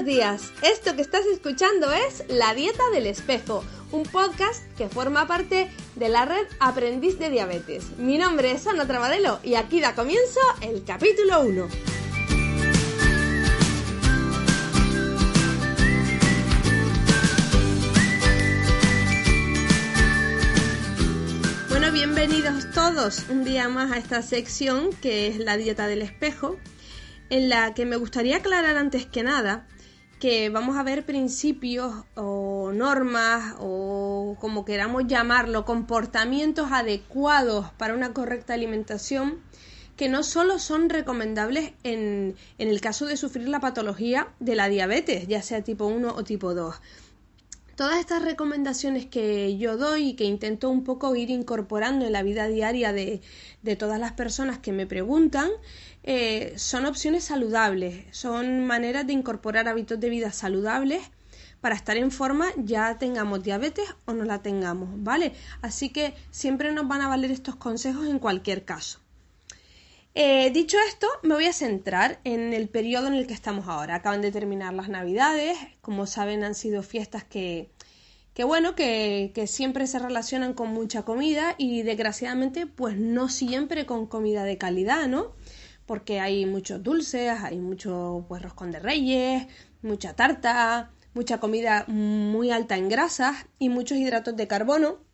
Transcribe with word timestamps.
Buenos 0.00 0.16
días, 0.16 0.52
esto 0.62 0.96
que 0.96 1.02
estás 1.02 1.26
escuchando 1.26 1.92
es 1.92 2.24
La 2.28 2.54
Dieta 2.54 2.88
del 2.90 3.06
Espejo, 3.06 3.62
un 3.92 4.04
podcast 4.04 4.64
que 4.78 4.88
forma 4.88 5.26
parte 5.26 5.70
de 5.94 6.08
la 6.08 6.24
red 6.24 6.46
Aprendiz 6.58 7.18
de 7.18 7.28
Diabetes. 7.28 7.98
Mi 7.98 8.16
nombre 8.16 8.52
es 8.52 8.66
Ana 8.66 8.86
Trabadelo 8.86 9.40
y 9.42 9.56
aquí 9.56 9.78
da 9.78 9.94
comienzo 9.94 10.40
el 10.62 10.84
capítulo 10.84 11.42
1. 11.42 11.68
Bueno, 21.68 21.92
bienvenidos 21.92 22.70
todos 22.70 23.26
un 23.28 23.44
día 23.44 23.68
más 23.68 23.92
a 23.92 23.98
esta 23.98 24.22
sección 24.22 24.94
que 25.02 25.26
es 25.26 25.36
la 25.36 25.58
dieta 25.58 25.86
del 25.88 26.00
espejo 26.00 26.56
en 27.28 27.50
la 27.50 27.74
que 27.74 27.84
me 27.84 27.96
gustaría 27.96 28.38
aclarar 28.38 28.78
antes 28.78 29.04
que 29.04 29.22
nada 29.22 29.66
que 30.20 30.50
vamos 30.50 30.76
a 30.76 30.82
ver 30.82 31.06
principios 31.06 32.04
o 32.14 32.70
normas 32.72 33.56
o 33.58 34.36
como 34.38 34.64
queramos 34.66 35.06
llamarlo, 35.06 35.64
comportamientos 35.64 36.70
adecuados 36.70 37.72
para 37.78 37.94
una 37.94 38.12
correcta 38.12 38.54
alimentación 38.54 39.40
que 39.96 40.08
no 40.10 40.22
solo 40.22 40.58
son 40.58 40.90
recomendables 40.90 41.72
en, 41.84 42.36
en 42.58 42.68
el 42.68 42.80
caso 42.80 43.06
de 43.06 43.16
sufrir 43.16 43.48
la 43.48 43.60
patología 43.60 44.28
de 44.40 44.54
la 44.56 44.68
diabetes, 44.68 45.26
ya 45.26 45.42
sea 45.42 45.64
tipo 45.64 45.86
1 45.86 46.14
o 46.14 46.22
tipo 46.22 46.54
2, 46.54 46.80
todas 47.80 47.98
estas 47.98 48.20
recomendaciones 48.22 49.06
que 49.06 49.56
yo 49.56 49.78
doy 49.78 50.08
y 50.08 50.12
que 50.12 50.24
intento 50.24 50.68
un 50.68 50.84
poco 50.84 51.16
ir 51.16 51.30
incorporando 51.30 52.04
en 52.04 52.12
la 52.12 52.22
vida 52.22 52.46
diaria 52.46 52.92
de, 52.92 53.22
todas 53.78 53.98
las 53.98 54.12
personas 54.12 54.58
que 54.58 54.70
me 54.70 54.86
preguntan, 54.86 55.48
eh, 56.02 56.54
son 56.56 56.86
opciones 56.86 57.24
saludables, 57.24 58.04
son 58.10 58.64
maneras 58.66 59.06
de 59.06 59.12
incorporar 59.12 59.68
hábitos 59.68 60.00
de 60.00 60.10
vida 60.10 60.32
saludables 60.32 61.02
para 61.60 61.74
estar 61.74 61.96
en 61.96 62.10
forma 62.10 62.46
ya 62.56 62.98
tengamos 62.98 63.42
diabetes 63.42 63.84
o 64.06 64.12
no 64.12 64.24
la 64.24 64.40
tengamos, 64.42 64.88
¿vale? 65.02 65.32
Así 65.60 65.90
que 65.90 66.14
siempre 66.30 66.72
nos 66.72 66.88
van 66.88 67.02
a 67.02 67.08
valer 67.08 67.30
estos 67.30 67.56
consejos 67.56 68.06
en 68.08 68.18
cualquier 68.18 68.64
caso. 68.64 68.98
Eh, 70.14 70.50
dicho 70.50 70.76
esto, 70.88 71.06
me 71.22 71.34
voy 71.34 71.46
a 71.46 71.52
centrar 71.52 72.18
en 72.24 72.52
el 72.52 72.68
periodo 72.68 73.06
en 73.06 73.14
el 73.14 73.26
que 73.26 73.34
estamos 73.34 73.68
ahora. 73.68 73.96
Acaban 73.96 74.22
de 74.22 74.32
terminar 74.32 74.74
las 74.74 74.88
Navidades, 74.88 75.56
como 75.82 76.06
saben 76.06 76.42
han 76.42 76.54
sido 76.54 76.82
fiestas 76.82 77.22
que, 77.22 77.70
que 78.34 78.42
bueno, 78.42 78.74
que, 78.74 79.30
que, 79.34 79.46
siempre 79.46 79.86
se 79.86 80.00
relacionan 80.00 80.54
con 80.54 80.68
mucha 80.70 81.02
comida 81.02 81.54
y 81.58 81.82
desgraciadamente 81.82 82.66
pues 82.66 82.96
no 82.96 83.28
siempre 83.28 83.86
con 83.86 84.06
comida 84.06 84.42
de 84.44 84.58
calidad, 84.58 85.06
¿no? 85.06 85.32
Porque 85.90 86.20
hay 86.20 86.46
muchos 86.46 86.82
dulces, 86.82 87.32
hay 87.42 87.58
mucho 87.58 88.24
pues 88.28 88.40
roscón 88.42 88.70
de 88.70 88.78
reyes, 88.78 89.46
mucha 89.82 90.14
tarta, 90.14 90.92
mucha 91.14 91.38
comida 91.38 91.84
muy 91.88 92.52
alta 92.52 92.76
en 92.76 92.88
grasas 92.88 93.34
y 93.58 93.70
muchos 93.70 93.98
hidratos 93.98 94.36
de 94.36 94.46
carbono 94.46 95.10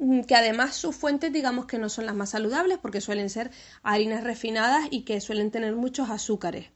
Mm, 0.00 0.22
que 0.22 0.34
además 0.34 0.74
sus 0.76 0.96
fuentes 0.96 1.30
digamos 1.30 1.66
que 1.66 1.76
no 1.78 1.90
son 1.90 2.06
las 2.06 2.14
más 2.14 2.30
saludables 2.30 2.78
porque 2.78 3.02
suelen 3.02 3.28
ser 3.28 3.50
harinas 3.82 4.24
refinadas 4.24 4.88
y 4.90 5.02
que 5.02 5.20
suelen 5.20 5.50
tener 5.50 5.76
muchos 5.76 6.08
azúcares. 6.08 6.70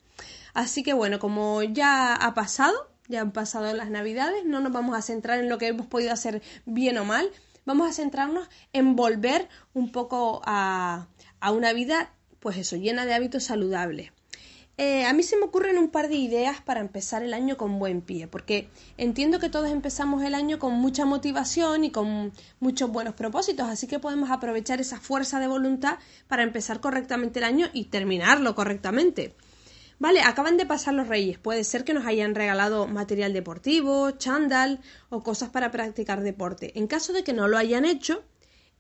Así 0.53 0.83
que 0.83 0.93
bueno, 0.93 1.19
como 1.19 1.63
ya 1.63 2.15
ha 2.15 2.35
pasado, 2.35 2.75
ya 3.09 3.23
han 3.23 3.33
pasado 3.33 3.73
las 3.75 3.91
navidades, 3.91 4.45
no 4.45 4.61
nos 4.61 4.73
vamos 4.73 4.97
a 4.97 5.03
centrar 5.03 5.39
en 5.39 5.49
lo 5.49 5.57
que 5.59 5.69
hemos 5.69 5.87
podido 5.87 6.13
hacer 6.13 6.43
bien 6.67 6.99
o 6.99 7.05
mal, 7.07 7.31
vamos 7.65 7.89
a 7.89 7.95
centrarnos 7.95 8.49
en 8.75 8.95
volver 8.95 9.49
un 9.73 9.91
poco 9.91 10.43
a, 10.45 11.09
a 11.41 11.51
una 11.51 11.73
vida 11.73 12.13
pues 12.45 12.59
eso, 12.59 12.77
llena 12.77 13.07
de 13.07 13.15
hábitos 13.15 13.45
saludables. 13.45 14.13
Eh, 14.77 15.07
a 15.07 15.15
mí 15.15 15.23
se 15.23 15.39
me 15.39 15.45
ocurren 15.45 15.79
un 15.79 15.89
par 15.89 16.11
de 16.11 16.17
ideas 16.17 16.61
para 16.61 16.81
empezar 16.81 17.23
el 17.23 17.33
año 17.33 17.57
con 17.57 17.79
buen 17.79 18.03
pie, 18.03 18.29
porque 18.29 18.69
entiendo 18.99 19.39
que 19.39 19.49
todos 19.49 19.71
empezamos 19.71 20.23
el 20.23 20.35
año 20.35 20.59
con 20.59 20.75
mucha 20.75 21.07
motivación 21.07 21.85
y 21.85 21.91
con 21.91 22.33
muchos 22.61 22.91
buenos 22.91 23.15
propósitos, 23.15 23.67
así 23.67 23.87
que 23.87 23.99
podemos 23.99 24.31
aprovechar 24.31 24.79
esa 24.79 25.01
fuerza 25.01 25.41
de 25.41 25.47
voluntad 25.47 25.99
para 26.29 26.43
empezar 26.43 26.81
correctamente 26.81 27.39
el 27.39 27.47
año 27.47 27.69
y 27.73 27.85
terminarlo 27.85 28.55
correctamente. 28.55 29.35
Vale, 29.99 30.21
acaban 30.21 30.59
de 30.59 30.67
pasar 30.67 30.93
los 30.93 31.09
reyes, 31.09 31.39
puede 31.39 31.65
ser 31.65 31.85
que 31.85 31.95
nos 31.95 32.05
hayan 32.05 32.35
regalado 32.35 32.87
material 32.87 33.33
deportivo, 33.33 34.11
chándal 34.11 34.81
o 35.09 35.23
cosas 35.23 35.49
para 35.49 35.71
practicar 35.71 36.21
deporte. 36.21 36.79
En 36.79 36.89
caso 36.89 37.15
de 37.15 37.25
que 37.25 37.33
no 37.33 37.49
lo 37.49 37.57
hayan 37.57 37.87
hecho, 37.87 38.23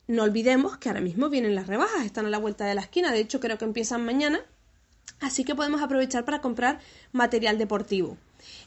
no 0.07 0.23
olvidemos 0.23 0.77
que 0.79 0.89
ahora 0.89 1.01
mismo 1.01 1.29
vienen 1.29 1.55
las 1.55 1.67
rebajas, 1.67 2.05
están 2.05 2.27
a 2.27 2.31
la 2.31 2.39
vuelta 2.39 2.65
de 2.67 2.75
la 2.75 2.83
esquina, 2.83 3.13
de 3.13 3.21
hecho 3.21 3.41
creo 3.41 3.59
que 3.59 3.65
empiezan 3.65 4.05
mañana 4.05 4.41
Así 5.21 5.45
que 5.45 5.55
podemos 5.55 5.83
aprovechar 5.83 6.25
para 6.25 6.41
comprar 6.41 6.81
material 7.13 7.59
deportivo. 7.59 8.17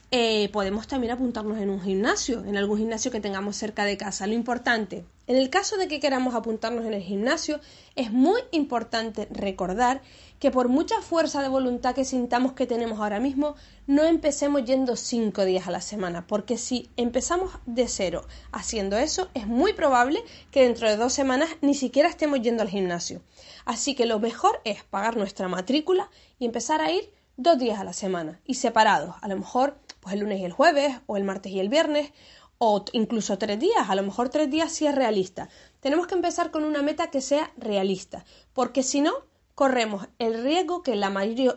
Eh, 0.10 0.48
podemos 0.54 0.88
también 0.88 1.12
apuntarnos 1.12 1.58
en 1.58 1.70
un 1.70 1.82
gimnasio, 1.82 2.46
en 2.46 2.56
algún 2.56 2.78
gimnasio 2.78 3.12
que 3.12 3.20
tengamos 3.20 3.58
cerca 3.58 3.84
de 3.84 3.98
casa. 3.98 4.26
Lo 4.26 4.34
importante, 4.34 5.04
en 5.28 5.36
el 5.36 5.50
caso 5.50 5.76
de 5.76 5.90
que 5.90 6.00
queramos 6.00 6.34
apuntarnos 6.34 6.86
en 6.86 6.94
el 6.94 7.02
gimnasio, 7.02 7.60
es 7.96 8.14
muy 8.14 8.40
importante 8.52 9.28
recordar 9.32 10.02
que 10.40 10.52
por 10.52 10.70
mucha 10.70 11.02
fuerza 11.02 11.42
de 11.42 11.50
voluntad 11.50 11.96
que 11.96 12.06
sintamos 12.06 12.54
que 12.54 12.68
tenemos 12.68 13.00
ahora 13.00 13.20
mismo, 13.20 13.56
no 13.86 14.06
empecemos 14.06 14.64
yendo 14.64 14.96
cinco 14.96 15.44
días 15.44 15.68
a 15.68 15.72
la 15.72 15.82
semana, 15.82 16.26
porque 16.26 16.58
si 16.58 16.90
empezamos 16.96 17.52
de 17.66 17.88
cero 17.88 18.26
haciendo 18.54 18.98
eso, 18.98 19.30
es 19.34 19.48
muy 19.48 19.74
probable 19.74 20.24
que 20.52 20.64
dentro 20.64 20.90
de 20.90 20.96
dos 20.96 21.12
semanas 21.12 21.50
ni 21.62 21.74
siquiera 21.74 22.08
estemos 22.08 22.42
yendo 22.42 22.62
al 22.62 22.70
gimnasio. 22.70 23.22
Así 23.66 23.96
que 23.96 24.06
lo 24.06 24.20
mejor 24.20 24.62
es 24.64 24.84
pagar 24.84 25.18
nuestra 25.18 25.48
matrícula 25.48 26.10
y 26.40 26.46
empezar 26.46 26.82
a 26.82 26.92
ir 26.92 27.17
dos 27.38 27.58
días 27.58 27.80
a 27.80 27.84
la 27.84 27.94
semana 27.94 28.42
y 28.46 28.56
separados. 28.56 29.16
A 29.22 29.28
lo 29.28 29.38
mejor 29.38 29.78
pues 30.00 30.14
el 30.14 30.22
lunes 30.22 30.40
y 30.40 30.46
el 30.46 30.52
jueves, 30.52 30.98
o 31.06 31.18
el 31.18 31.24
martes 31.24 31.52
y 31.52 31.60
el 31.60 31.70
viernes, 31.70 32.12
o 32.58 32.84
incluso 32.92 33.38
tres 33.38 33.60
días. 33.60 33.90
A 33.90 33.96
lo 33.96 34.04
mejor 34.04 34.30
tres 34.30 34.50
días 34.50 34.72
sí 34.72 34.88
es 34.88 34.96
realista. 34.96 35.50
Tenemos 35.80 36.08
que 36.08 36.16
empezar 36.16 36.52
con 36.52 36.64
una 36.64 36.82
meta 36.82 37.12
que 37.12 37.22
sea 37.22 37.52
realista, 37.58 38.26
porque 38.54 38.84
si 38.84 39.02
no, 39.02 39.14
corremos 39.56 40.08
el 40.20 40.44
riesgo 40.44 40.84
que 40.84 40.96
la, 40.96 41.10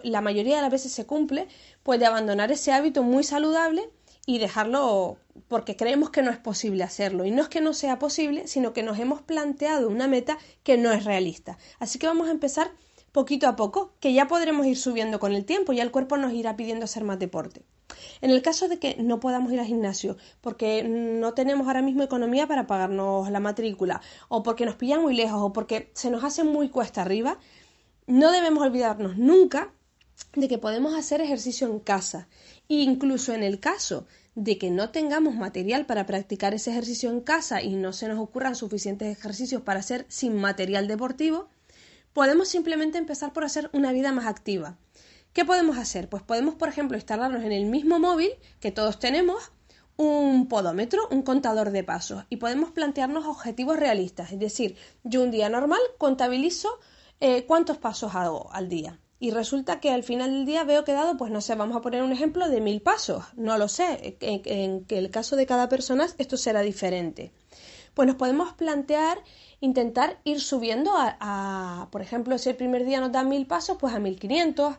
la 0.03 0.21
mayoría 0.21 0.57
de 0.57 0.63
las 0.63 0.71
veces 0.71 0.93
se 0.93 1.07
cumple, 1.07 1.49
pues 1.83 2.01
de 2.01 2.07
abandonar 2.07 2.51
ese 2.51 2.73
hábito 2.73 3.03
muy 3.03 3.25
saludable 3.25 3.91
y 4.27 4.39
dejarlo 4.39 5.19
porque 5.49 5.77
creemos 5.77 6.11
que 6.11 6.23
no 6.23 6.31
es 6.31 6.39
posible 6.39 6.85
hacerlo. 6.85 7.25
Y 7.25 7.31
no 7.31 7.43
es 7.43 7.49
que 7.49 7.61
no 7.61 7.75
sea 7.75 7.99
posible, 7.99 8.47
sino 8.47 8.73
que 8.73 8.83
nos 8.83 8.99
hemos 8.99 9.23
planteado 9.23 9.89
una 9.89 10.07
meta 10.07 10.39
que 10.63 10.79
no 10.79 10.93
es 10.93 11.05
realista. 11.05 11.59
Así 11.79 11.99
que 11.99 12.07
vamos 12.07 12.29
a 12.29 12.33
empezar 12.33 12.71
poquito 13.13 13.49
a 13.49 13.57
poco, 13.57 13.93
que 14.01 14.13
ya 14.13 14.29
podremos 14.29 14.67
ir 14.67 14.77
subiendo 14.77 15.19
con 15.19 15.33
el 15.33 15.45
tiempo, 15.45 15.73
ya 15.73 15.83
el 15.83 15.91
cuerpo 15.91 16.17
nos 16.17 16.33
irá 16.33 16.57
pidiendo 16.57 16.85
hacer 16.85 17.05
más 17.05 17.19
deporte. 17.19 17.65
En 18.21 18.31
el 18.31 18.43
caso 18.43 18.69
de 18.69 18.79
que 18.79 18.97
no 18.97 19.21
podamos 19.21 19.53
ir 19.53 19.61
al 19.61 19.67
gimnasio 19.67 20.17
porque 20.41 20.85
no 20.85 21.35
tenemos 21.35 21.67
ahora 21.67 21.83
mismo 21.83 22.03
economía 22.03 22.47
para 22.47 22.67
pagarnos 22.67 23.31
la 23.31 23.41
matrícula, 23.41 24.01
o 24.29 24.43
porque 24.43 24.65
nos 24.65 24.77
pillan 24.77 25.03
muy 25.03 25.15
lejos, 25.15 25.41
o 25.43 25.53
porque 25.53 25.91
se 25.95 26.11
nos 26.11 26.25
hace 26.25 26.45
muy 26.45 26.69
cuesta 26.69 27.03
arriba, 27.03 27.39
no 28.07 28.31
debemos 28.33 28.63
olvidarnos 28.63 29.17
nunca 29.17 29.73
de 30.35 30.49
que 30.49 30.59
podemos 30.59 30.95
hacer 30.95 31.21
ejercicio 31.21 31.67
en 31.69 31.81
casa. 31.81 32.29
E 32.69 32.75
incluso 32.75 33.35
en 33.35 33.43
el 33.43 33.59
caso 33.59 34.07
de 34.35 34.59
que 34.59 34.71
no 34.71 34.91
tengamos 34.91 35.35
material 35.35 35.87
para 35.87 36.07
practicar 36.07 36.55
ese 36.55 36.71
ejercicio 36.71 37.11
en 37.11 37.21
casa 37.21 37.63
y 37.63 37.75
no 37.75 37.93
se 37.93 38.09
nos 38.09 38.19
ocurran 38.19 38.55
suficientes 38.55 39.17
ejercicios 39.17 39.63
para 39.63 39.81
hacer 39.81 40.07
sin 40.09 40.37
material 40.37 40.87
deportivo, 40.87 41.49
podemos 42.13 42.49
simplemente 42.49 42.99
empezar 42.99 43.33
por 43.33 43.45
hacer 43.45 43.71
una 43.73 43.93
vida 43.93 44.13
más 44.13 44.27
activa. 44.27 44.79
¿Qué 45.33 45.45
podemos 45.45 45.79
hacer? 45.79 46.09
Pues 46.09 46.23
podemos, 46.23 46.57
por 46.57 46.69
ejemplo, 46.69 46.97
instalarnos 46.97 47.45
en 47.45 47.53
el 47.53 47.67
mismo 47.67 47.99
móvil 47.99 48.33
que 48.59 48.73
todos 48.73 48.99
tenemos 48.99 49.53
un 49.97 50.49
podómetro, 50.49 51.07
un 51.11 51.23
contador 51.23 51.71
de 51.71 51.85
pasos, 51.85 52.25
y 52.31 52.37
podemos 52.37 52.71
plantearnos 52.71 53.27
objetivos 53.27 53.79
realistas. 53.79 54.33
Es 54.33 54.39
decir, 54.39 54.77
yo 55.05 55.23
un 55.23 55.31
día 55.31 55.49
normal 55.51 55.81
contabilizo 55.99 56.81
eh, 57.21 57.45
cuántos 57.45 57.77
pasos 57.77 58.15
hago 58.15 58.51
al 58.53 58.69
día. 58.69 58.99
Y 59.19 59.33
resulta 59.33 59.81
que 59.81 59.91
al 59.91 60.03
final 60.03 60.31
del 60.33 60.47
día 60.47 60.65
veo 60.65 60.85
que 60.85 60.95
dado, 60.95 61.19
pues 61.19 61.31
no 61.31 61.43
sé, 61.43 61.55
vamos 61.55 61.77
a 61.77 61.83
poner 61.83 62.03
un 62.03 62.13
ejemplo 62.13 62.49
de 62.49 62.63
mil 62.63 62.81
pasos. 62.81 63.25
No 63.37 63.59
lo 63.59 63.69
sé. 63.69 64.17
En, 64.21 64.87
que 64.87 64.99
el 64.99 65.11
caso 65.11 65.37
de 65.37 65.45
cada 65.45 65.69
persona 65.69 66.09
esto 66.17 66.39
será 66.39 66.63
diferente. 66.63 67.31
Pues 67.95 68.07
nos 68.07 68.17
podemos 68.17 68.53
plantear 68.55 69.19
intentar 69.61 70.19
ir 70.25 70.41
subiendo 70.41 70.93
a, 70.97 71.89
por 71.91 72.03
ejemplo, 72.03 72.39
si 72.39 72.49
el 72.49 72.57
primer 72.57 72.85
día 72.85 73.01
nos 73.01 73.13
da 73.13 73.25
mil 73.25 73.47
pasos, 73.47 73.77
pues 73.79 73.95
a 73.95 73.99
mil 73.99 74.19
quinientos, 74.19 74.77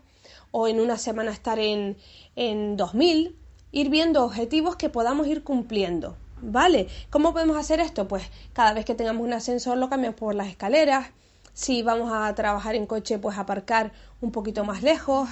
o 0.51 0.67
en 0.67 0.79
una 0.79 0.97
semana 0.97 1.31
estar 1.31 1.59
en, 1.59 1.97
en 2.35 2.77
dos 2.77 2.93
mil, 2.93 3.37
ir 3.71 3.89
viendo 3.89 4.23
objetivos 4.23 4.75
que 4.75 4.89
podamos 4.89 5.27
ir 5.27 5.43
cumpliendo. 5.43 6.17
¿Vale? 6.43 6.87
¿Cómo 7.11 7.33
podemos 7.33 7.55
hacer 7.55 7.79
esto? 7.79 8.07
Pues 8.07 8.23
cada 8.53 8.73
vez 8.73 8.83
que 8.83 8.95
tengamos 8.95 9.23
un 9.23 9.33
ascensor 9.33 9.77
lo 9.77 9.89
cambiamos 9.89 10.19
por 10.19 10.33
las 10.33 10.47
escaleras. 10.47 11.11
Si 11.53 11.83
vamos 11.83 12.11
a 12.11 12.33
trabajar 12.33 12.73
en 12.73 12.87
coche, 12.87 13.19
pues 13.19 13.37
aparcar 13.37 13.91
un 14.21 14.31
poquito 14.31 14.65
más 14.65 14.81
lejos. 14.81 15.29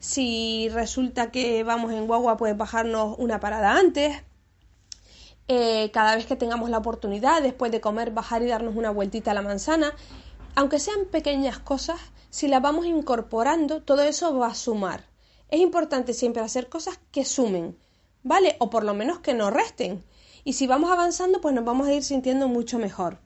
Si 0.00 0.68
resulta 0.70 1.30
que 1.30 1.62
vamos 1.62 1.92
en 1.92 2.08
guagua, 2.08 2.36
pues 2.36 2.56
bajarnos 2.56 3.16
una 3.18 3.38
parada 3.38 3.76
antes. 3.78 4.16
Eh, 5.48 5.90
cada 5.92 6.14
vez 6.14 6.26
que 6.26 6.36
tengamos 6.36 6.68
la 6.68 6.78
oportunidad, 6.78 7.42
después 7.42 7.72
de 7.72 7.80
comer, 7.80 8.10
bajar 8.10 8.42
y 8.42 8.48
darnos 8.48 8.76
una 8.76 8.90
vueltita 8.90 9.30
a 9.30 9.34
la 9.34 9.42
manzana. 9.42 9.94
Aunque 10.54 10.78
sean 10.78 11.06
pequeñas 11.06 11.58
cosas, 11.58 11.98
si 12.30 12.48
las 12.48 12.60
vamos 12.60 12.84
incorporando, 12.84 13.82
todo 13.82 14.02
eso 14.02 14.36
va 14.36 14.48
a 14.48 14.54
sumar. 14.54 15.04
Es 15.48 15.60
importante 15.60 16.12
siempre 16.12 16.42
hacer 16.42 16.68
cosas 16.68 17.00
que 17.10 17.24
sumen, 17.24 17.78
¿vale? 18.22 18.56
O 18.58 18.68
por 18.68 18.84
lo 18.84 18.92
menos 18.92 19.20
que 19.20 19.32
no 19.32 19.50
resten. 19.50 20.04
Y 20.44 20.52
si 20.52 20.66
vamos 20.66 20.90
avanzando, 20.90 21.40
pues 21.40 21.54
nos 21.54 21.64
vamos 21.64 21.88
a 21.88 21.94
ir 21.94 22.04
sintiendo 22.04 22.48
mucho 22.48 22.78
mejor. 22.78 23.18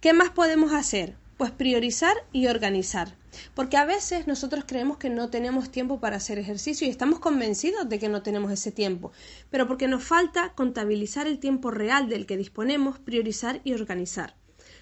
¿Qué 0.00 0.12
más 0.12 0.30
podemos 0.30 0.72
hacer? 0.72 1.16
Pues 1.36 1.50
priorizar 1.50 2.14
y 2.30 2.46
organizar. 2.46 3.16
Porque 3.54 3.76
a 3.76 3.84
veces 3.84 4.28
nosotros 4.28 4.62
creemos 4.68 4.98
que 4.98 5.10
no 5.10 5.30
tenemos 5.30 5.68
tiempo 5.68 5.98
para 5.98 6.18
hacer 6.18 6.38
ejercicio 6.38 6.86
y 6.86 6.90
estamos 6.90 7.18
convencidos 7.18 7.88
de 7.88 7.98
que 7.98 8.08
no 8.08 8.22
tenemos 8.22 8.52
ese 8.52 8.70
tiempo, 8.70 9.10
pero 9.50 9.66
porque 9.66 9.88
nos 9.88 10.04
falta 10.04 10.52
contabilizar 10.54 11.26
el 11.26 11.40
tiempo 11.40 11.72
real 11.72 12.08
del 12.08 12.26
que 12.26 12.36
disponemos, 12.36 13.00
priorizar 13.00 13.60
y 13.64 13.72
organizar. 13.72 14.36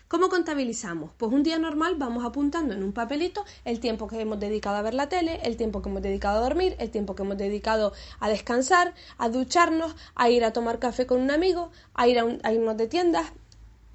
¿Cómo 0.09 0.29
contabilizamos? 0.29 1.13
Pues 1.17 1.33
un 1.33 1.43
día 1.43 1.59
normal 1.59 1.95
vamos 1.97 2.23
apuntando 2.23 2.75
en 2.75 2.83
un 2.83 2.93
papelito 2.93 3.47
el 3.65 3.81
tiempo 3.81 4.07
que 4.07 4.21
hemos 4.21 4.39
dedicado 4.39 4.77
a 4.77 4.83
ver 4.83 4.93
la 4.93 5.09
tele, 5.09 5.41
el 5.45 5.57
tiempo 5.57 5.81
que 5.81 5.89
hemos 5.89 6.03
dedicado 6.03 6.37
a 6.37 6.43
dormir, 6.43 6.77
el 6.79 6.91
tiempo 6.91 7.15
que 7.15 7.23
hemos 7.23 7.39
dedicado 7.39 7.95
a 8.21 8.29
descansar, 8.29 8.93
a 9.17 9.31
ducharnos, 9.31 9.97
a 10.15 10.29
ir 10.29 10.45
a 10.45 10.53
tomar 10.53 10.81
café 10.81 11.07
con 11.07 11.23
un 11.23 11.31
amigo, 11.31 11.71
a, 11.95 12.09
ir 12.09 12.19
a, 12.19 12.27
a 12.43 12.53
irnos 12.53 12.77
de 12.77 12.89
tiendas. 12.89 13.33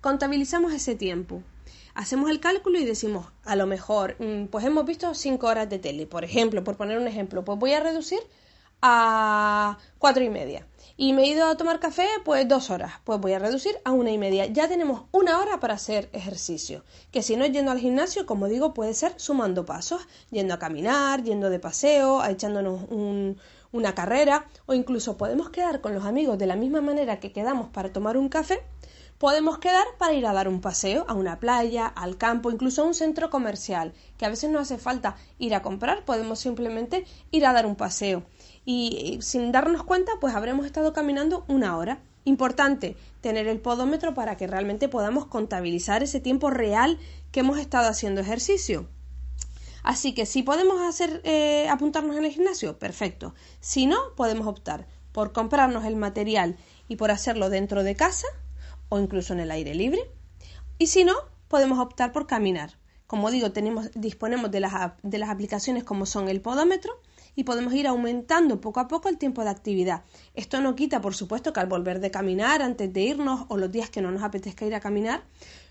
Contabilizamos 0.01 0.73
ese 0.73 0.95
tiempo 0.95 1.43
hacemos 1.97 2.29
el 2.29 2.39
cálculo 2.39 2.79
y 2.79 2.85
decimos, 2.85 3.25
a 3.43 3.55
lo 3.55 3.65
mejor, 3.65 4.15
mm, 4.19 4.45
pues 4.45 4.63
hemos 4.63 4.85
visto 4.85 5.13
cinco 5.15 5.47
horas 5.47 5.67
de 5.67 5.79
tele, 5.79 6.05
por 6.05 6.23
ejemplo, 6.23 6.63
por 6.63 6.77
poner 6.77 6.99
un 6.99 7.07
ejemplo, 7.07 7.43
pues 7.43 7.57
voy 7.57 7.73
a 7.73 7.79
reducir 7.79 8.19
a 8.83 9.79
cuatro 9.97 10.23
y 10.23 10.29
media. 10.29 10.67
Y 10.95 11.13
me 11.13 11.23
he 11.23 11.27
ido 11.27 11.47
a 11.47 11.57
tomar 11.57 11.79
café, 11.79 12.07
pues 12.23 12.47
dos 12.47 12.69
horas, 12.69 12.93
pues 13.03 13.19
voy 13.19 13.33
a 13.33 13.39
reducir 13.39 13.75
a 13.83 13.91
una 13.91 14.11
y 14.11 14.19
media. 14.19 14.45
Ya 14.45 14.67
tenemos 14.67 15.05
una 15.11 15.39
hora 15.39 15.59
para 15.59 15.73
hacer 15.73 16.09
ejercicio, 16.13 16.83
que 17.11 17.23
si 17.23 17.35
no 17.35 17.45
es 17.45 17.51
yendo 17.51 17.71
al 17.71 17.79
gimnasio, 17.79 18.27
como 18.27 18.47
digo, 18.47 18.75
puede 18.75 18.93
ser 18.93 19.13
sumando 19.17 19.65
pasos, 19.65 20.07
yendo 20.29 20.53
a 20.53 20.59
caminar, 20.59 21.23
yendo 21.23 21.49
de 21.49 21.59
paseo, 21.59 22.23
echándonos 22.23 22.81
una 23.71 23.95
carrera, 23.95 24.47
o 24.67 24.75
incluso 24.75 25.17
podemos 25.17 25.49
quedar 25.49 25.81
con 25.81 25.95
los 25.95 26.05
amigos 26.05 26.37
de 26.37 26.45
la 26.45 26.55
misma 26.55 26.81
manera 26.81 27.19
que 27.19 27.31
quedamos 27.31 27.69
para 27.69 27.91
tomar 27.91 28.17
un 28.17 28.29
café 28.29 28.61
Podemos 29.17 29.57
quedar 29.57 29.87
para 29.97 30.13
ir 30.13 30.27
a 30.27 30.33
dar 30.33 30.47
un 30.47 30.61
paseo 30.61 31.03
a 31.07 31.15
una 31.15 31.39
playa, 31.39 31.87
al 31.87 32.17
campo, 32.17 32.51
incluso 32.51 32.83
a 32.83 32.85
un 32.85 32.93
centro 32.93 33.31
comercial, 33.31 33.93
que 34.15 34.27
a 34.27 34.29
veces 34.29 34.51
no 34.51 34.59
hace 34.59 34.77
falta 34.77 35.15
ir 35.39 35.55
a 35.55 35.63
comprar, 35.63 36.05
podemos 36.05 36.37
simplemente 36.37 37.03
ir 37.31 37.47
a 37.47 37.53
dar 37.53 37.65
un 37.65 37.75
paseo. 37.75 38.25
Y, 38.63 39.17
sin 39.23 39.51
darnos 39.51 39.83
cuenta, 39.83 40.11
pues 40.21 40.35
habremos 40.35 40.67
estado 40.67 40.93
caminando 40.93 41.45
una 41.47 41.77
hora. 41.77 41.99
Importante 42.25 42.95
tener 43.21 43.47
el 43.47 43.59
podómetro 43.59 44.13
para 44.13 44.37
que 44.37 44.45
realmente 44.45 44.87
podamos 44.87 45.25
contabilizar 45.25 46.03
ese 46.03 46.19
tiempo 46.19 46.51
real 46.51 46.99
que 47.31 47.39
hemos 47.39 47.57
estado 47.57 47.87
haciendo 47.87 48.21
ejercicio. 48.21 48.87
Así 49.81 50.13
que 50.13 50.27
si 50.27 50.43
podemos 50.43 50.79
hacer 50.81 51.21
eh, 51.23 51.67
apuntarnos 51.69 52.17
en 52.17 52.25
el 52.25 52.31
gimnasio, 52.31 52.77
perfecto. 52.77 53.33
Si 53.61 53.87
no, 53.87 53.97
podemos 54.15 54.45
optar 54.45 54.85
por 55.11 55.31
comprarnos 55.31 55.85
el 55.85 55.95
material 55.95 56.55
y 56.87 56.97
por 56.97 57.09
hacerlo 57.09 57.49
dentro 57.49 57.83
de 57.83 57.95
casa 57.95 58.27
o 58.89 58.99
incluso 58.99 59.33
en 59.33 59.39
el 59.39 59.51
aire 59.51 59.75
libre. 59.75 59.99
Y 60.77 60.87
si 60.87 61.03
no, 61.03 61.15
podemos 61.47 61.79
optar 61.79 62.11
por 62.11 62.27
caminar. 62.27 62.77
Como 63.07 63.31
digo, 63.31 63.51
tenemos, 63.51 63.89
disponemos 63.95 64.51
de 64.51 64.59
las, 64.59 64.91
de 65.01 65.17
las 65.17 65.29
aplicaciones 65.29 65.83
como 65.83 66.05
son 66.05 66.27
el 66.27 66.41
podómetro 66.41 66.99
y 67.35 67.43
podemos 67.43 67.73
ir 67.73 67.87
aumentando 67.87 68.59
poco 68.59 68.79
a 68.79 68.87
poco 68.87 69.09
el 69.09 69.17
tiempo 69.17 69.43
de 69.43 69.49
actividad. 69.49 70.03
Esto 70.33 70.59
no 70.59 70.75
quita, 70.75 71.01
por 71.01 71.15
supuesto, 71.15 71.53
que 71.53 71.59
al 71.59 71.67
volver 71.67 71.99
de 71.99 72.11
caminar, 72.11 72.61
antes 72.61 72.91
de 72.91 73.01
irnos 73.01 73.45
o 73.47 73.57
los 73.57 73.71
días 73.71 73.89
que 73.89 74.01
no 74.01 74.11
nos 74.11 74.23
apetezca 74.23 74.65
ir 74.65 74.75
a 74.75 74.79
caminar, 74.79 75.23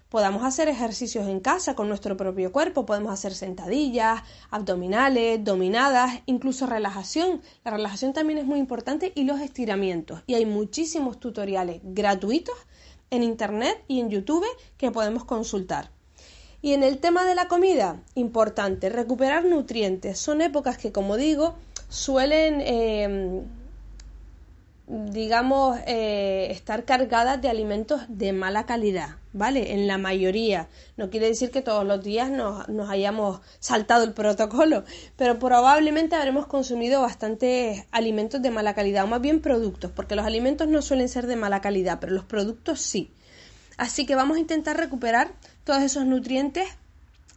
podamos 0.08 0.44
hacer 0.44 0.68
ejercicios 0.68 1.26
en 1.26 1.40
casa 1.40 1.74
con 1.74 1.88
nuestro 1.88 2.16
propio 2.16 2.52
cuerpo, 2.52 2.86
podemos 2.86 3.12
hacer 3.12 3.34
sentadillas, 3.34 4.22
abdominales, 4.50 5.42
dominadas, 5.42 6.22
incluso 6.26 6.66
relajación. 6.66 7.42
La 7.64 7.72
relajación 7.72 8.12
también 8.12 8.38
es 8.38 8.46
muy 8.46 8.58
importante 8.58 9.12
y 9.14 9.24
los 9.24 9.40
estiramientos. 9.40 10.22
Y 10.26 10.34
hay 10.34 10.46
muchísimos 10.46 11.18
tutoriales 11.18 11.80
gratuitos 11.82 12.56
en 13.16 13.22
Internet 13.22 13.82
y 13.88 14.00
en 14.00 14.10
YouTube 14.10 14.46
que 14.76 14.90
podemos 14.90 15.24
consultar. 15.24 15.90
Y 16.62 16.72
en 16.72 16.82
el 16.82 16.98
tema 16.98 17.24
de 17.24 17.34
la 17.34 17.48
comida, 17.48 18.00
importante, 18.14 18.88
recuperar 18.88 19.44
nutrientes. 19.44 20.18
Son 20.18 20.40
épocas 20.40 20.78
que, 20.78 20.92
como 20.92 21.16
digo, 21.16 21.54
suelen 21.88 22.60
eh, 22.60 23.42
digamos, 24.88 25.78
eh, 25.86 26.48
estar 26.50 26.84
cargadas 26.84 27.42
de 27.42 27.48
alimentos 27.48 28.02
de 28.08 28.32
mala 28.32 28.66
calidad, 28.66 29.16
¿vale? 29.36 29.72
En 29.72 29.86
la 29.86 29.98
mayoría. 29.98 30.68
No 30.96 31.10
quiere 31.10 31.28
decir 31.28 31.50
que 31.50 31.62
todos 31.62 31.86
los 31.86 32.02
días 32.02 32.30
nos, 32.30 32.68
nos 32.68 32.88
hayamos 32.90 33.40
saltado 33.60 34.04
el 34.04 34.12
protocolo, 34.12 34.84
pero 35.16 35.38
probablemente 35.38 36.16
habremos 36.16 36.46
consumido 36.46 37.02
bastantes 37.02 37.84
alimentos 37.92 38.42
de 38.42 38.50
mala 38.50 38.74
calidad, 38.74 39.04
o 39.04 39.08
más 39.08 39.20
bien 39.20 39.40
productos, 39.40 39.90
porque 39.92 40.16
los 40.16 40.26
alimentos 40.26 40.68
no 40.68 40.82
suelen 40.82 41.08
ser 41.08 41.26
de 41.26 41.36
mala 41.36 41.60
calidad, 41.60 41.98
pero 42.00 42.12
los 42.12 42.24
productos 42.24 42.80
sí. 42.80 43.10
Así 43.76 44.06
que 44.06 44.14
vamos 44.14 44.38
a 44.38 44.40
intentar 44.40 44.76
recuperar 44.76 45.32
todos 45.64 45.82
esos 45.82 46.06
nutrientes 46.06 46.66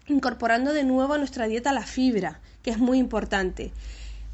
incorporando 0.07 0.74
de 0.74 0.84
nuevo 0.84 1.13
a 1.13 1.18
nuestra 1.18 1.48
dieta 1.48 1.74
la 1.74 1.84
fibra, 1.84 2.40
que 2.63 2.72
es 2.72 2.78
muy 2.78 2.98
importante. 2.98 3.72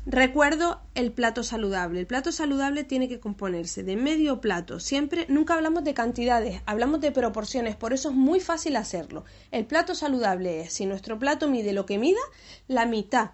Recuerdo 0.07 0.83
el 0.93 1.11
plato 1.11 1.41
saludable. 1.41 1.99
El 1.99 2.05
plato 2.05 2.31
saludable 2.31 2.83
tiene 2.83 3.09
que 3.09 3.19
componerse 3.19 3.81
de 3.81 3.95
medio 3.95 4.39
plato. 4.39 4.79
Siempre, 4.79 5.25
nunca 5.29 5.55
hablamos 5.55 5.83
de 5.83 5.95
cantidades, 5.95 6.61
hablamos 6.67 7.01
de 7.01 7.11
proporciones, 7.11 7.75
por 7.75 7.91
eso 7.91 8.09
es 8.09 8.15
muy 8.15 8.39
fácil 8.39 8.75
hacerlo. 8.75 9.25
El 9.49 9.65
plato 9.65 9.95
saludable 9.95 10.61
es, 10.61 10.73
si 10.73 10.85
nuestro 10.85 11.17
plato 11.17 11.49
mide 11.49 11.73
lo 11.73 11.87
que 11.87 11.97
mida, 11.97 12.19
la 12.67 12.85
mitad 12.85 13.31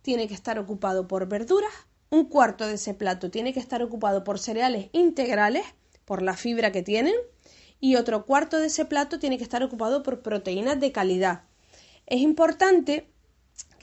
tiene 0.00 0.26
que 0.26 0.32
estar 0.32 0.58
ocupado 0.58 1.06
por 1.08 1.28
verduras, 1.28 1.72
un 2.08 2.24
cuarto 2.24 2.66
de 2.66 2.74
ese 2.74 2.94
plato 2.94 3.30
tiene 3.30 3.52
que 3.52 3.60
estar 3.60 3.82
ocupado 3.82 4.24
por 4.24 4.38
cereales 4.38 4.88
integrales, 4.92 5.66
por 6.06 6.22
la 6.22 6.38
fibra 6.38 6.72
que 6.72 6.82
tienen, 6.82 7.14
y 7.80 7.96
otro 7.96 8.24
cuarto 8.24 8.58
de 8.58 8.68
ese 8.68 8.86
plato 8.86 9.18
tiene 9.18 9.36
que 9.36 9.44
estar 9.44 9.62
ocupado 9.62 10.02
por 10.02 10.22
proteínas 10.22 10.80
de 10.80 10.90
calidad. 10.90 11.42
Es 12.06 12.20
importante 12.20 13.10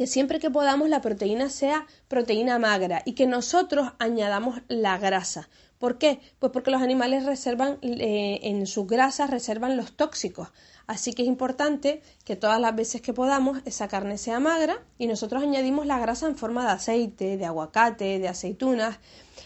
que 0.02 0.08
siempre 0.08 0.40
que 0.40 0.50
podamos 0.50 0.90
la 0.90 1.00
proteína 1.00 1.48
sea 1.52 1.86
proteína 2.08 2.58
magra 2.58 3.04
y 3.06 3.14
que 3.14 3.28
nosotros 3.28 3.94
añadamos 4.00 4.64
la 4.68 4.98
grasa. 4.98 5.48
¿Por 5.78 6.00
qué? 6.00 6.20
Pues 6.40 6.52
porque 6.52 6.72
los 6.72 6.82
animales 6.82 7.24
reservan 7.24 7.78
eh, 7.84 8.40
en 8.42 8.66
sus 8.66 8.88
grasas 8.88 9.30
reservan 9.30 9.78
los 9.78 9.96
tóxicos. 9.96 10.48
Así 10.88 11.14
que 11.14 11.22
es 11.22 11.28
importante 11.28 12.02
que 12.26 12.36
todas 12.36 12.60
las 12.60 12.76
veces 12.76 13.04
que 13.04 13.14
podamos 13.14 13.60
esa 13.66 13.88
carne 13.90 14.18
sea 14.18 14.40
magra 14.40 14.84
y 14.98 15.06
nosotros 15.06 15.44
añadimos 15.44 15.86
la 15.86 16.00
grasa 16.00 16.26
en 16.26 16.36
forma 16.36 16.66
de 16.66 16.72
aceite, 16.72 17.38
de 17.38 17.46
aguacate, 17.46 18.18
de 18.18 18.28
aceitunas. 18.28 18.98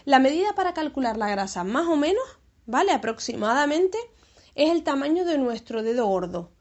La 0.06 0.20
medida 0.20 0.54
para 0.54 0.72
calcular 0.72 1.18
la 1.18 1.28
grasa 1.28 1.64
más 1.64 1.86
o 1.86 1.96
menos, 1.96 2.24
¿vale? 2.64 2.92
Aproximadamente 2.92 3.98
es 4.54 4.70
el 4.70 4.84
tamaño 4.84 5.26
de 5.26 5.36
nuestro 5.36 5.82
dedo 5.82 6.06
gordo. 6.06 6.55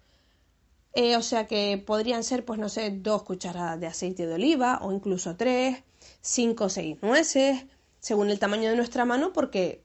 Eh, 0.96 1.18
o 1.18 1.22
sea 1.22 1.46
que 1.46 1.78
podrían 1.86 2.24
ser, 2.24 2.46
pues 2.46 2.58
no 2.60 2.70
sé, 2.70 2.90
dos 2.92 3.24
cucharadas 3.24 3.80
de 3.80 3.88
aceite 3.88 4.26
de 4.28 4.36
oliva 4.36 4.80
o 4.82 4.94
incluso 4.94 5.36
tres, 5.36 5.84
cinco 6.22 6.66
o 6.66 6.70
seis 6.70 6.98
nueces, 7.02 7.66
según 8.00 8.30
el 8.30 8.40
tamaño 8.40 8.70
de 8.70 8.78
nuestra 8.78 9.04
mano, 9.04 9.34
porque 9.34 9.84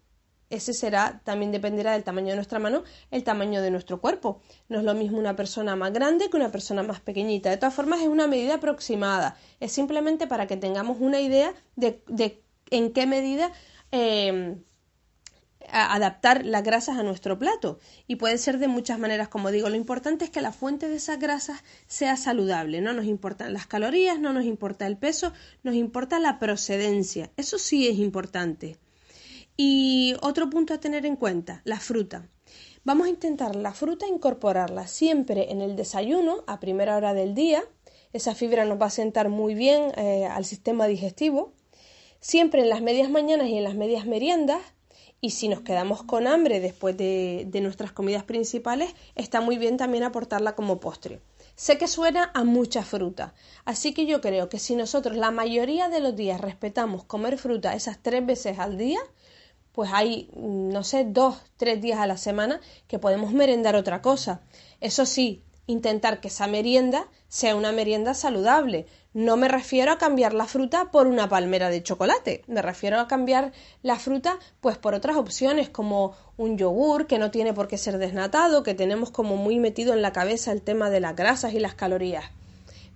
ese 0.51 0.73
será, 0.73 1.21
también 1.25 1.53
dependerá 1.53 1.93
del 1.93 2.05
tamaño 2.05 2.29
de 2.29 2.37
nuestra 2.37 2.61
mano, 2.61 2.85
el 3.11 3.25
tamaño 3.25 3.61
de 3.63 3.71
nuestro 3.73 4.01
cuerpo. 4.01 4.41
No 4.69 4.79
es 4.79 4.85
lo 4.85 4.95
mismo 4.95 5.19
una 5.19 5.37
persona 5.37 5.77
más 5.77 5.93
grande 5.93 6.31
que 6.31 6.37
una 6.37 6.53
persona 6.53 6.83
más 6.85 7.01
pequeñita. 7.01 7.51
De 7.51 7.57
todas 7.57 7.75
formas, 7.75 8.01
es 8.01 8.09
una 8.09 8.27
medida 8.27 8.57
aproximada. 8.57 9.37
Es 9.61 9.73
simplemente 9.73 10.27
para 10.29 10.47
que 10.47 10.57
tengamos 10.57 10.99
una 11.01 11.21
idea 11.21 11.55
de, 11.77 12.03
de 12.09 12.43
en 12.71 12.93
qué 12.93 13.07
medida 13.07 13.53
eh, 13.93 14.57
adaptar 15.69 16.45
las 16.45 16.63
grasas 16.63 16.99
a 16.99 17.03
nuestro 17.03 17.39
plato. 17.39 17.79
Y 18.07 18.17
puede 18.17 18.39
ser 18.39 18.59
de 18.59 18.69
muchas 18.69 18.99
maneras 18.99 19.29
como 19.29 19.51
digo 19.51 19.69
lo 19.69 19.77
importante 19.77 20.25
es 20.25 20.31
que 20.31 20.41
la 20.41 20.53
fuente 20.53 20.89
de 20.89 20.97
esas 20.97 21.19
grasas 21.19 21.63
sea 21.87 22.17
saludable. 22.17 22.81
No 22.81 22.93
nos 22.93 23.07
importan 23.07 23.53
las 23.53 23.67
calorías 23.67 24.19
no 24.19 24.33
nos 24.33 24.45
importa 24.45 24.87
el 24.87 24.97
peso 24.97 25.33
nos 25.63 25.75
importa 25.75 26.19
la 26.19 26.39
procedencia. 26.39 27.31
Eso 27.37 27.59
sí 27.59 27.89
es 27.89 27.99
importante. 27.99 28.77
Y 29.57 30.15
otro 30.23 30.49
punto 30.49 30.75
a 30.75 30.81
tener 30.81 31.05
en 31.05 31.17
cuenta 31.17 31.61
la 31.65 31.81
fruta. 31.81 32.27
Vamos 32.83 33.07
a 33.07 33.11
intentar 33.11 33.57
la 33.57 33.75
fruta 33.75 34.07
incorporarla 34.07 34.87
siempre 34.87 35.53
en 35.53 35.61
el 35.61 35.77
desayuno 35.77 36.45
a 36.47 36.61
primera 36.61 36.97
hora 36.97 37.13
del 37.13 37.35
día. 37.35 37.63
Esa 38.15 38.35
fibra 38.35 38.65
nos 38.65 38.81
va 38.81 38.87
a 38.87 38.91
sentar 38.91 39.29
muy 39.29 39.55
bien 39.55 39.93
eh, 39.97 40.25
al 40.25 40.47
sistema 40.47 40.87
digestivo. 40.87 41.53
Siempre 42.21 42.63
en 42.63 42.71
las 42.71 42.81
medias 42.81 43.11
mañanas 43.11 43.49
y 43.49 43.59
en 43.59 43.65
las 43.65 43.75
medias 43.75 44.07
meriendas 44.07 44.63
y 45.21 45.31
si 45.31 45.49
nos 45.49 45.61
quedamos 45.61 46.03
con 46.03 46.27
hambre 46.27 46.61
después 46.61 46.97
de, 46.97 47.49
nuestras 47.63 47.93
comidas 47.93 48.25
principales, 48.25 48.95
está 49.15 49.41
muy 49.41 49.59
bien 49.59 49.77
también 49.77 50.05
aportarla 50.05 50.55
como 50.55 50.81
postre. 50.81 51.21
Sé 51.57 51.77
que 51.77 51.89
suena 51.89 52.31
a 52.33 52.45
mucha 52.45 52.83
fruta, 52.83 53.35
así 53.67 53.93
que 53.93 54.07
yo 54.07 54.23
creo 54.23 54.49
que 54.49 54.59
si 54.59 54.77
nosotros 54.77 55.17
la 55.17 55.31
mayoría 55.31 55.89
de 55.89 56.01
los 56.01 56.17
días 56.17 56.41
respetamos 56.41 57.05
comer 57.05 57.37
fruta 57.37 57.75
esas 57.75 57.99
tres 58.03 58.25
veces 58.25 58.59
al 58.59 58.79
día, 58.79 59.01
pues 59.73 59.91
hay, 59.93 60.31
no 60.35 60.83
sé, 60.83 61.05
dos, 61.05 61.37
tres 61.57 61.83
días 61.83 62.01
a 62.01 62.07
la 62.07 62.17
semana 62.17 62.61
que 62.89 62.99
podemos 62.99 63.33
merendar 63.33 63.77
otra 63.77 64.01
cosa. 64.01 64.41
Eso 64.81 65.05
sí, 65.05 65.43
intentar 65.71 66.21
que 66.21 66.29
esa 66.29 66.47
merienda 66.47 67.07
sea 67.29 67.57
una 67.57 67.73
merienda 67.73 68.15
saludable. 68.15 68.87
No 69.13 69.37
me 69.37 69.49
refiero 69.49 69.93
a 69.93 69.99
cambiar 69.99 70.35
la 70.35 70.47
fruta 70.47 70.91
por 70.91 71.07
una 71.07 71.29
palmera 71.29 71.69
de 71.69 71.83
chocolate, 71.83 72.45
me 72.47 72.63
refiero 72.63 73.01
a 73.01 73.09
cambiar 73.09 73.53
la 73.83 73.97
fruta 73.97 74.39
pues 74.61 74.79
por 74.79 74.95
otras 74.95 75.17
opciones 75.17 75.69
como 75.69 76.15
un 76.37 76.57
yogur 76.57 77.07
que 77.07 77.19
no 77.19 77.31
tiene 77.31 77.53
por 77.53 77.67
qué 77.67 77.77
ser 77.77 77.99
desnatado, 77.99 78.63
que 78.63 78.75
tenemos 78.75 79.11
como 79.11 79.37
muy 79.37 79.59
metido 79.59 79.95
en 79.95 80.03
la 80.03 80.13
cabeza 80.13 80.53
el 80.53 80.63
tema 80.63 80.91
de 80.91 81.01
las 81.01 81.17
grasas 81.17 81.55
y 81.55 81.61
las 81.61 81.75
calorías. 81.75 82.25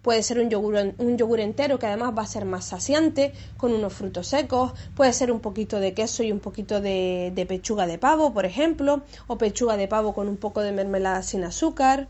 Puede 0.02 0.22
ser 0.22 0.38
un 0.38 0.50
yogur, 0.50 0.94
un 0.98 1.16
yogur 1.16 1.40
entero 1.40 1.78
que 1.78 1.86
además 1.86 2.12
va 2.16 2.22
a 2.22 2.26
ser 2.26 2.44
más 2.44 2.66
saciante, 2.66 3.32
con 3.56 3.72
unos 3.72 3.94
frutos 3.94 4.26
secos. 4.26 4.74
Puede 4.94 5.14
ser 5.14 5.32
un 5.32 5.40
poquito 5.40 5.80
de 5.80 5.94
queso 5.94 6.22
y 6.22 6.30
un 6.30 6.40
poquito 6.40 6.82
de, 6.82 7.32
de 7.34 7.46
pechuga 7.46 7.86
de 7.86 7.96
pavo, 7.96 8.34
por 8.34 8.44
ejemplo, 8.44 9.00
o 9.28 9.38
pechuga 9.38 9.78
de 9.78 9.88
pavo 9.88 10.12
con 10.12 10.28
un 10.28 10.36
poco 10.36 10.60
de 10.60 10.72
mermelada 10.72 11.22
sin 11.22 11.42
azúcar 11.42 12.08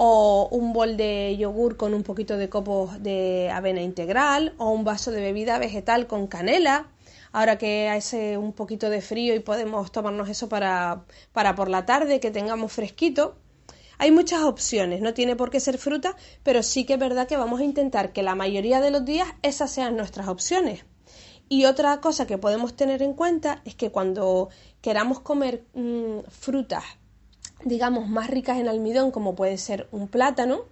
o 0.00 0.48
un 0.52 0.72
bol 0.72 0.96
de 0.96 1.36
yogur 1.36 1.76
con 1.76 1.92
un 1.92 2.04
poquito 2.04 2.36
de 2.36 2.48
copos 2.48 3.02
de 3.02 3.50
avena 3.52 3.82
integral 3.82 4.54
o 4.56 4.70
un 4.70 4.84
vaso 4.84 5.10
de 5.10 5.20
bebida 5.20 5.58
vegetal 5.58 6.06
con 6.06 6.28
canela. 6.28 6.86
Ahora 7.32 7.58
que 7.58 7.88
hace 7.88 8.38
un 8.38 8.52
poquito 8.52 8.90
de 8.90 9.00
frío 9.00 9.34
y 9.34 9.40
podemos 9.40 9.90
tomarnos 9.90 10.28
eso 10.28 10.48
para, 10.48 11.04
para 11.32 11.56
por 11.56 11.68
la 11.68 11.84
tarde, 11.84 12.20
que 12.20 12.30
tengamos 12.30 12.72
fresquito. 12.72 13.38
Hay 13.98 14.12
muchas 14.12 14.42
opciones, 14.42 15.00
no 15.00 15.14
tiene 15.14 15.34
por 15.34 15.50
qué 15.50 15.58
ser 15.58 15.78
fruta, 15.78 16.14
pero 16.44 16.62
sí 16.62 16.84
que 16.84 16.92
es 16.92 17.00
verdad 17.00 17.26
que 17.26 17.36
vamos 17.36 17.58
a 17.58 17.64
intentar 17.64 18.12
que 18.12 18.22
la 18.22 18.36
mayoría 18.36 18.80
de 18.80 18.92
los 18.92 19.04
días 19.04 19.26
esas 19.42 19.72
sean 19.72 19.96
nuestras 19.96 20.28
opciones. 20.28 20.84
Y 21.48 21.64
otra 21.64 22.00
cosa 22.00 22.24
que 22.24 22.38
podemos 22.38 22.76
tener 22.76 23.02
en 23.02 23.14
cuenta 23.14 23.62
es 23.64 23.74
que 23.74 23.90
cuando 23.90 24.48
queramos 24.80 25.18
comer 25.18 25.64
mm, 25.74 26.20
frutas, 26.28 26.84
digamos, 27.64 28.08
más 28.08 28.28
ricas 28.28 28.58
en 28.58 28.68
almidón, 28.68 29.10
como 29.10 29.34
puede 29.34 29.58
ser 29.58 29.88
un 29.92 30.08
plátano, 30.08 30.62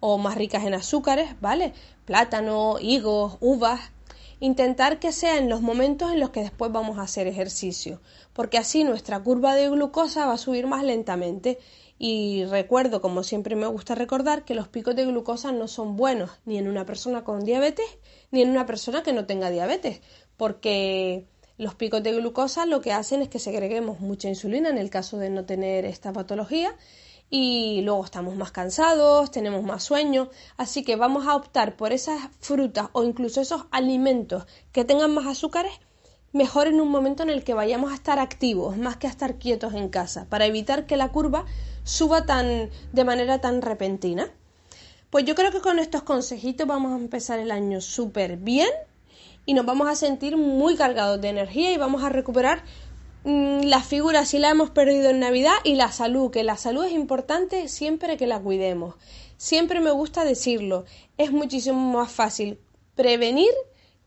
o 0.00 0.18
más 0.18 0.34
ricas 0.34 0.64
en 0.64 0.74
azúcares, 0.74 1.40
¿vale? 1.40 1.74
Plátano, 2.06 2.76
higos, 2.80 3.36
uvas, 3.40 3.92
intentar 4.40 4.98
que 4.98 5.12
sea 5.12 5.36
en 5.36 5.48
los 5.48 5.60
momentos 5.60 6.10
en 6.12 6.18
los 6.18 6.30
que 6.30 6.40
después 6.40 6.72
vamos 6.72 6.98
a 6.98 7.02
hacer 7.02 7.26
ejercicio, 7.26 8.00
porque 8.32 8.58
así 8.58 8.84
nuestra 8.84 9.22
curva 9.22 9.54
de 9.54 9.68
glucosa 9.68 10.26
va 10.26 10.34
a 10.34 10.38
subir 10.38 10.66
más 10.66 10.82
lentamente 10.82 11.58
y 11.98 12.46
recuerdo, 12.46 13.02
como 13.02 13.22
siempre 13.22 13.54
me 13.54 13.66
gusta 13.66 13.94
recordar, 13.94 14.46
que 14.46 14.54
los 14.54 14.68
picos 14.68 14.96
de 14.96 15.04
glucosa 15.04 15.52
no 15.52 15.68
son 15.68 15.96
buenos 15.96 16.30
ni 16.46 16.56
en 16.56 16.66
una 16.66 16.86
persona 16.86 17.22
con 17.22 17.44
diabetes 17.44 17.86
ni 18.30 18.40
en 18.40 18.48
una 18.48 18.64
persona 18.64 19.02
que 19.02 19.12
no 19.12 19.26
tenga 19.26 19.50
diabetes, 19.50 20.00
porque 20.38 21.26
los 21.60 21.74
picos 21.74 22.02
de 22.02 22.14
glucosa 22.14 22.64
lo 22.64 22.80
que 22.80 22.90
hacen 22.90 23.20
es 23.20 23.28
que 23.28 23.38
segreguemos 23.38 24.00
mucha 24.00 24.28
insulina 24.28 24.70
en 24.70 24.78
el 24.78 24.88
caso 24.88 25.18
de 25.18 25.28
no 25.28 25.44
tener 25.44 25.84
esta 25.84 26.10
patología 26.10 26.74
y 27.28 27.82
luego 27.82 28.02
estamos 28.02 28.34
más 28.34 28.50
cansados, 28.50 29.30
tenemos 29.30 29.62
más 29.62 29.84
sueño, 29.84 30.30
así 30.56 30.82
que 30.82 30.96
vamos 30.96 31.26
a 31.26 31.36
optar 31.36 31.76
por 31.76 31.92
esas 31.92 32.18
frutas 32.40 32.88
o 32.92 33.04
incluso 33.04 33.42
esos 33.42 33.66
alimentos 33.72 34.46
que 34.72 34.86
tengan 34.86 35.12
más 35.12 35.26
azúcares 35.26 35.74
mejor 36.32 36.66
en 36.66 36.80
un 36.80 36.88
momento 36.88 37.24
en 37.24 37.28
el 37.28 37.44
que 37.44 37.52
vayamos 37.52 37.92
a 37.92 37.94
estar 37.94 38.18
activos 38.18 38.78
más 38.78 38.96
que 38.96 39.06
a 39.06 39.10
estar 39.10 39.34
quietos 39.34 39.74
en 39.74 39.90
casa, 39.90 40.26
para 40.30 40.46
evitar 40.46 40.86
que 40.86 40.96
la 40.96 41.12
curva 41.12 41.44
suba 41.84 42.24
tan 42.24 42.70
de 42.92 43.04
manera 43.04 43.42
tan 43.42 43.60
repentina. 43.60 44.30
Pues 45.10 45.26
yo 45.26 45.34
creo 45.34 45.52
que 45.52 45.60
con 45.60 45.78
estos 45.78 46.04
consejitos 46.04 46.66
vamos 46.66 46.92
a 46.92 46.96
empezar 46.96 47.38
el 47.38 47.50
año 47.50 47.82
súper 47.82 48.38
bien 48.38 48.70
y 49.46 49.54
nos 49.54 49.66
vamos 49.66 49.88
a 49.88 49.94
sentir 49.94 50.36
muy 50.36 50.76
cargados 50.76 51.20
de 51.20 51.28
energía 51.28 51.72
y 51.72 51.76
vamos 51.76 52.02
a 52.02 52.08
recuperar 52.08 52.62
mm, 53.24 53.62
la 53.62 53.80
figura 53.80 54.24
si 54.24 54.38
la 54.38 54.50
hemos 54.50 54.70
perdido 54.70 55.10
en 55.10 55.20
Navidad 55.20 55.54
y 55.64 55.74
la 55.74 55.92
salud, 55.92 56.30
que 56.30 56.44
la 56.44 56.56
salud 56.56 56.84
es 56.84 56.92
importante 56.92 57.68
siempre 57.68 58.16
que 58.16 58.26
la 58.26 58.40
cuidemos. 58.40 58.94
Siempre 59.36 59.80
me 59.80 59.90
gusta 59.90 60.24
decirlo, 60.24 60.84
es 61.18 61.32
muchísimo 61.32 61.98
más 61.98 62.12
fácil 62.12 62.60
prevenir 62.94 63.52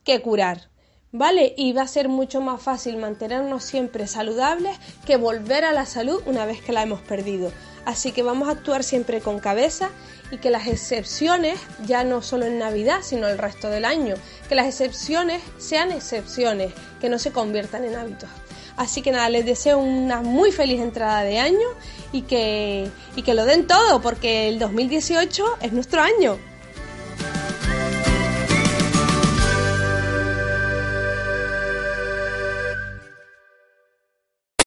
que 0.04 0.22
curar. 0.22 0.74
¿vale? 1.14 1.54
Y 1.56 1.72
va 1.74 1.84
a 1.84 1.88
ser 1.88 2.10
mucho 2.10 2.42
más 2.42 2.62
fácil 2.62 2.98
mantenernos 2.98 3.64
siempre 3.64 4.08
saludables 4.08 4.78
que 5.06 5.16
volver 5.16 5.64
a 5.64 5.72
la 5.72 5.86
salud 5.86 6.22
una 6.26 6.46
vez 6.46 6.62
que 6.62 6.74
la 6.74 6.82
hemos 6.82 7.00
perdido. 7.02 7.52
Así 7.86 8.12
que 8.12 8.24
vamos 8.24 8.50
a 8.50 8.52
actuar 8.52 8.84
siempre 8.84 9.22
con 9.22 9.40
cabeza 9.40 9.92
y 10.34 10.40
que 10.40 10.50
las 10.50 10.66
excepciones, 10.66 11.60
ya 11.86 12.04
no 12.04 12.24
solo 12.24 12.48
en 12.48 12.58
Navidad, 12.58 13.02
sino 13.04 13.28
el 13.28 13.38
resto 13.38 13.70
del 13.70 13.86
año, 13.86 14.16
que 14.50 14.56
las 14.56 14.66
excepciones 14.66 15.44
sean 15.60 15.92
excepciones, 15.92 16.74
que 17.00 17.08
no 17.08 17.20
se 17.20 17.32
conviertan 17.32 17.86
en 17.86 17.96
hábitos. 17.96 18.30
Así 18.76 19.04
que 19.04 19.12
nada, 19.12 19.30
les 19.30 19.46
deseo 19.46 19.78
una 19.78 20.22
muy 20.22 20.52
feliz 20.52 20.82
entrada 20.82 21.24
de 21.24 21.38
año 21.38 21.68
y 22.12 22.24
que, 22.24 22.90
y 23.16 23.22
que 23.22 23.36
lo 23.36 23.46
den 23.46 23.68
todo, 23.68 24.02
porque 24.02 24.50
el 24.50 24.58
2018 24.58 25.60
es 25.62 25.72
nuestro 25.72 26.02
año. 26.02 26.40